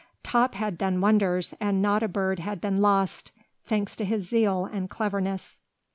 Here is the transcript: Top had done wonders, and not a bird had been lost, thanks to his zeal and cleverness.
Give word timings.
Top 0.23 0.55
had 0.55 0.79
done 0.79 0.99
wonders, 0.99 1.53
and 1.59 1.79
not 1.79 2.01
a 2.01 2.07
bird 2.07 2.39
had 2.39 2.59
been 2.59 2.77
lost, 2.81 3.31
thanks 3.67 3.95
to 3.95 4.03
his 4.03 4.27
zeal 4.27 4.65
and 4.65 4.89
cleverness. 4.89 5.59